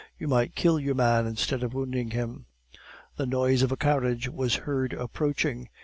You 0.17 0.27
might 0.27 0.55
kill 0.55 0.79
your 0.79 0.95
man 0.95 1.27
instead 1.27 1.61
of 1.61 1.75
wounding 1.75 2.09
him." 2.09 2.47
The 3.17 3.27
noise 3.27 3.61
of 3.61 3.71
a 3.71 3.77
carriage 3.77 4.27
was 4.27 4.55
heard 4.65 4.93
approaching. 4.93 5.69